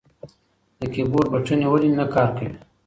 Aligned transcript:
د 0.79 0.81
کیبورډ 0.93 1.27
بټنې 1.33 1.67
ولې 1.69 1.89
نه 1.99 2.05
کار 2.13 2.29
کوي؟ 2.37 2.55